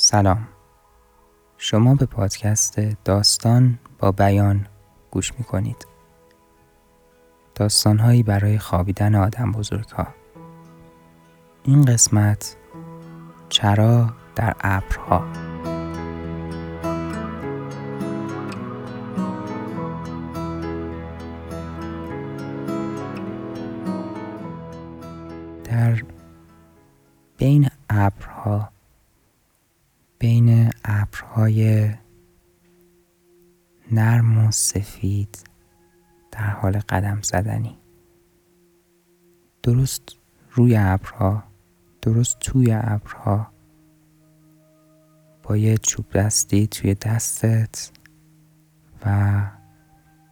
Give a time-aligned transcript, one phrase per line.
[0.00, 0.48] سلام.
[1.56, 4.66] شما به پادکست داستان با بیان
[5.10, 5.86] گوش می کنید
[7.54, 10.06] داستانهایی برای خوابیدن آدم بزرگ ها
[11.62, 12.56] این قسمت
[13.48, 15.47] چرا در ابرها؟
[33.92, 35.38] نرم و سفید
[36.30, 37.78] در حال قدم زدنی.
[39.62, 40.02] درست
[40.50, 41.44] روی ابرها
[42.02, 43.52] درست توی ابرها.
[45.42, 47.90] با یه چوب دستی توی دستت
[49.06, 49.40] و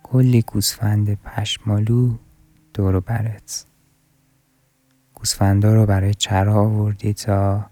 [0.02, 2.16] کلی گوسفند پشمالو
[2.74, 3.66] دور برت.
[5.14, 7.70] گوسفندا رو برای چرا آوردی تا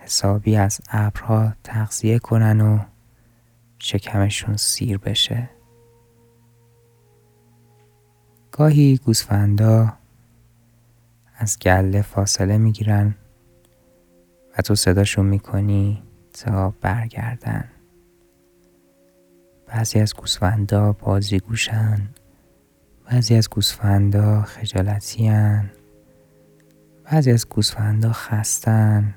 [0.00, 2.78] حسابی از ابرها تغذیه کنن و
[3.78, 5.50] شکمشون سیر بشه.
[8.52, 9.92] گاهی گوسفندا
[11.34, 13.14] از گله فاصله می‌گیرن
[14.58, 17.64] و تو صداشون می‌کنی تا برگردن.
[19.66, 22.08] بعضی از گوسفندا بازی گوشن
[23.10, 25.30] بعضی از گوسفندا خجالتی
[27.04, 29.14] بعضی از گوسفندا خستن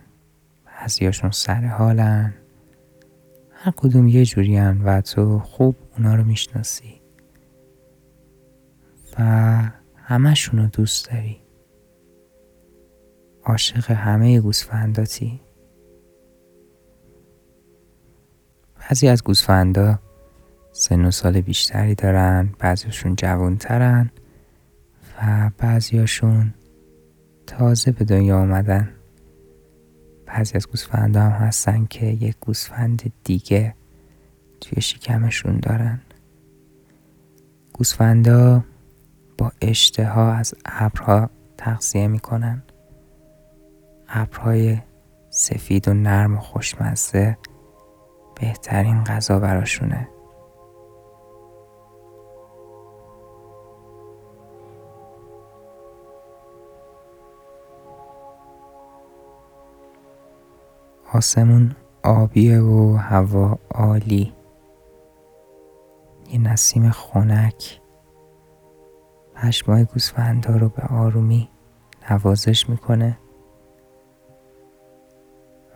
[0.65, 2.33] بعضیاشون سر حالن.
[3.61, 7.02] هر کدوم یه جوری و تو خوب اونا رو می‌شناسی.
[9.19, 9.23] و
[9.95, 11.41] همشون رو دوست داری.
[13.45, 15.41] عاشق همه گوسفنداتی.
[18.80, 19.99] بعضی از گوسفندا
[20.71, 24.11] سن و سال بیشتری دارن بعضیشون جوانترن
[25.21, 26.53] و بعضیاشون
[27.47, 28.98] تازه به دنیا آمدن.
[30.30, 33.75] بعضی از گوسفندا هم هستن که یک گوسفند دیگه
[34.61, 35.99] توی شکمشون دارن.
[37.73, 38.64] گوسفندا
[39.37, 42.64] با اشتها از ابرها تغذیه می‌کنن.
[44.08, 44.77] ابرهای
[45.30, 47.37] سفید و نرم و خوشمزه
[48.42, 50.08] بهترین غذا براشونه.
[61.14, 64.33] آسمون آبیه و هوا عالی.
[66.31, 67.81] یه نسیم خنک.
[69.36, 71.49] پشمای گوسفندا رو به آرومی
[72.11, 73.17] نوازش می‌کنه.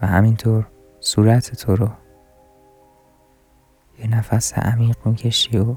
[0.01, 0.67] و همینطور
[0.99, 1.89] صورت تو رو.
[3.99, 5.75] یه نفس عمیق می‌کشی و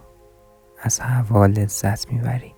[0.82, 2.55] از هوا لذت می‌بری.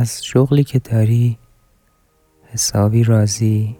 [0.00, 1.38] از شغلی که داری
[2.44, 3.78] حسابی راضی.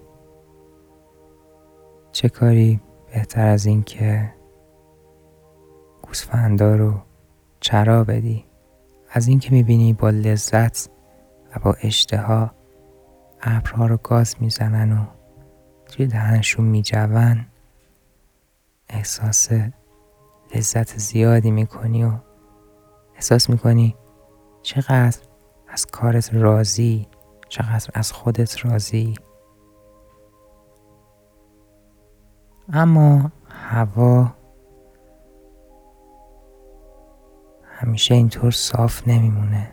[2.13, 2.81] چه کاری
[3.13, 4.35] بهتر از این که
[6.03, 6.95] گوسفندا رو
[7.61, 8.45] چرا بدی؟
[9.11, 10.91] از این که می‌بینی با لذت
[11.57, 12.51] و با اشتها
[13.41, 15.05] ابرها رو گاز می‌زنن و
[15.87, 17.47] توی دهنشون میجون
[18.89, 19.49] احساس
[20.55, 22.13] لذت زیادی می‌کنی و
[23.15, 23.97] احساس می‌کنی
[24.63, 25.28] چقدر
[25.79, 27.07] از کارت راضی
[27.49, 29.15] چقدر از خودت راضی.
[32.73, 34.35] اما هوا
[37.65, 39.71] همیشه اینطور صاف نمیمونه.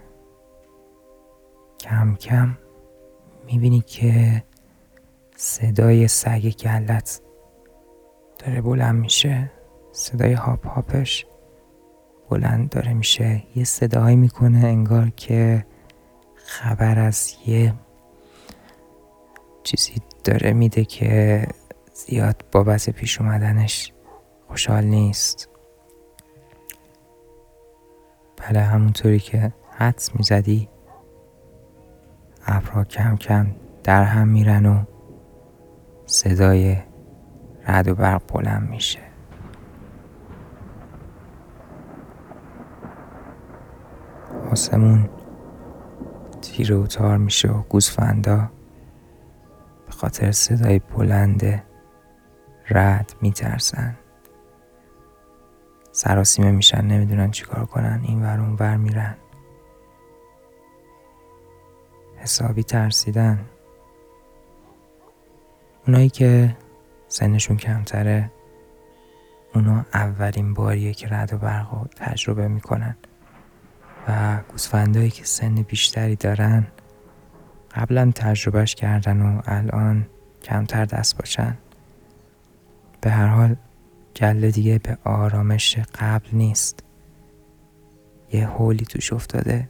[1.80, 2.58] کم کم
[3.46, 4.44] می‌بینی که
[5.36, 7.22] صدای سگ گلت
[8.40, 9.52] داره بلند میشه
[9.92, 11.26] صدای هاپ هاپش
[12.30, 13.44] بلند داره میشه.
[13.56, 15.66] یه صدایی می‌کنه انگار که
[16.46, 17.74] خبر از یه
[19.64, 21.48] چیزی داره میده که
[21.94, 23.94] زیاد بابت پیش اومدنش
[24.48, 25.50] خوشحال نیست.
[28.38, 30.70] بله همونطوری که حدس می‌زدی.
[32.46, 33.48] ابرها کم کم
[33.84, 34.84] در هم میرن و
[36.06, 36.78] صدای
[37.68, 39.00] رد و برق بلند میشه.
[44.52, 45.10] آسمون
[46.56, 48.50] تیره و تار میشه و گوزفندا
[49.86, 51.64] به خاطر صدای بلند
[52.70, 53.96] رد میترسن.
[55.92, 58.02] سراسیمه میشن نمی‌دونن چیکار کنن.
[58.04, 59.16] این ور اون ور میرن.
[62.18, 63.46] حسابی ترسیدن.
[65.88, 66.58] اونایی که
[67.08, 68.32] سنشون کمتره
[69.56, 72.96] اونا اولین باریه که رد و برق تجربه می‌کنن.
[74.08, 76.68] و گوسفندایی که سن بیشتری دارن
[77.76, 80.08] قبلا تجربهش کردن و الان
[80.44, 81.58] کمتر دست باشن.
[83.02, 83.56] به هر حال
[84.16, 86.84] گله دیگه به آرامش قبل نیست.
[88.34, 89.70] یه حولی توش افتاده.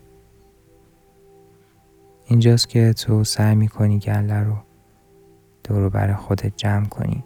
[2.26, 4.56] اینجاست که تو سعی می‌کنی گله رو
[5.64, 7.24] دورو بر خودت جمع کنی.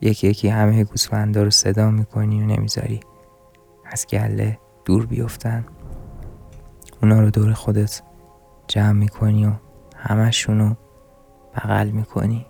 [0.00, 3.00] یکی یکی همه گوسفندا رو صدا می‌کنی و نمی‌ذاری
[3.84, 5.64] از گله دور بیفتن.
[7.02, 8.02] اونا رو دور خودت
[8.68, 9.52] جمع می‌کنی و
[9.96, 10.76] همشون رو
[11.54, 12.46] بغل می‌کنی.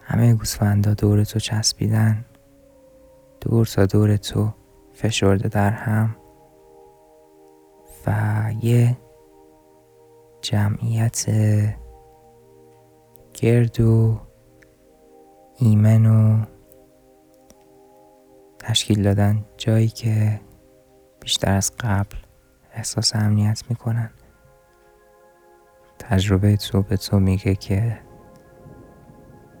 [0.00, 2.24] همه گوسفندا دور تو چسبیدن.
[3.40, 4.48] دور تا دور تو
[4.92, 6.16] فشرده در هم.
[8.06, 8.12] و
[8.62, 8.98] یه
[10.42, 11.26] جمعیت
[13.34, 14.20] گرد و
[15.58, 16.44] ایمن و
[18.58, 20.40] تشکیل دادن جایی که
[21.20, 22.16] بیشتر از قبل
[22.72, 24.10] احساس امنیت می‌کنن.
[25.98, 28.00] تجربه تو به تو میگه که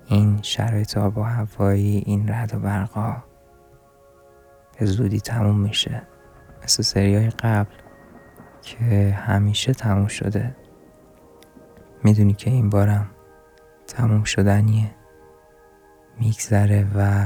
[0.06, 3.16] این شرایط آب و هوایی این رد و برقا
[4.78, 6.02] به زودی تموم میشه.
[6.64, 7.74] مثل سریای قبل
[8.62, 10.56] که همیشه تموم شده.
[12.04, 13.10] می‌دونی که این بارم
[13.86, 14.90] تموم شدنیه.
[16.20, 17.24] میگذره و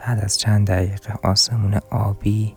[0.00, 2.56] بعد از چند دقیقه آسمون آبی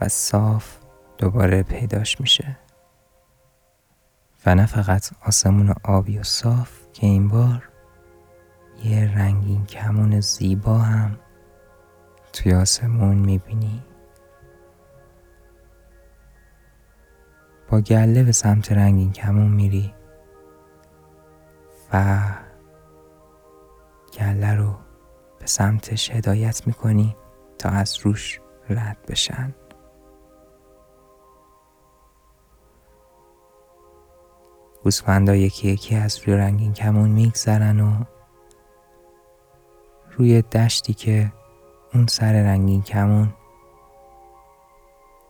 [0.00, 0.76] و صاف
[1.18, 2.58] دوباره پیداش میشه.
[4.46, 7.68] و نه فقط آسمون آبی و صاف که این بار
[8.84, 11.18] یه رنگین کمون زیبا هم
[12.32, 13.82] توی آسمون می‌بینی.
[17.68, 19.94] با گله به سمت رنگین کمون میری
[21.92, 22.18] و
[24.18, 24.74] گله رو
[25.38, 27.16] به سمتش هدایت می‌کنی
[27.58, 29.54] تا از روش رد بشن.
[34.84, 38.04] گوسفندا یکی یکی از روی رنگین کمون میگذرن و
[40.16, 41.32] روی دشتی که
[41.94, 43.34] اون سر رنگین کمون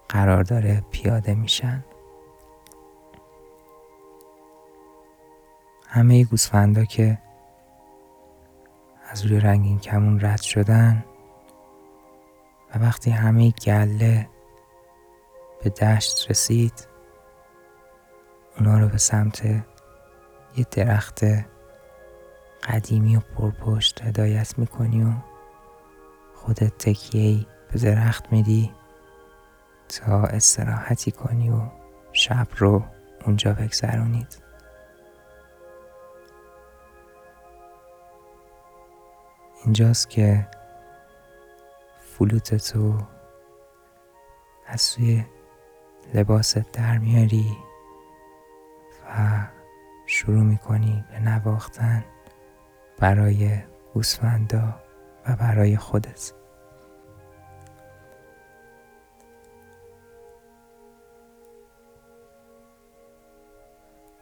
[0.08, 1.84] قرار داره پیاده میشن.
[5.86, 7.18] همه گوسفندا که
[9.10, 11.04] از روی رنگین کمون رد شدن
[12.74, 14.28] و وقتی همه گله
[15.62, 16.89] به دشت رسید
[18.60, 19.44] اونا رو به سمت
[20.56, 21.20] یه درخت
[22.62, 25.12] قدیمی و پرپشت هدایت می‌کنی و
[26.34, 28.72] خودت تکیهی به درخت میدی
[29.88, 31.60] تا استراحتی کنی و
[32.12, 32.84] شب رو
[33.26, 34.42] اونجا بگذرونید.
[39.64, 40.48] اینجاست که
[42.00, 42.98] فلوت تو
[44.66, 45.24] از سوی
[46.14, 47.69] لباست در میاری.
[49.10, 49.46] و
[50.06, 52.04] شروع می‌کنی به نواختن
[52.98, 53.58] برای
[53.94, 54.80] گوسفندا
[55.28, 56.32] و برای خودت.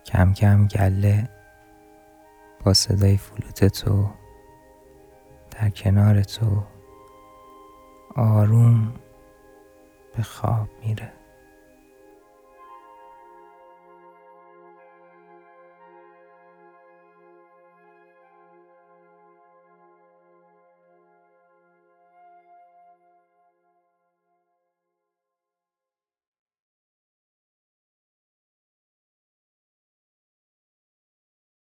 [0.07, 1.29] کم کم گله
[2.65, 4.11] با صدای فلوت تو
[5.51, 6.65] در کنار تو
[8.17, 8.95] آروم
[10.17, 11.18] به خواب میره.